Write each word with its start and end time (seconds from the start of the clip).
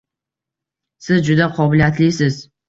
Siz 1.07 1.21
juda 1.27 1.51
qobiliyatlisiz 1.59 2.41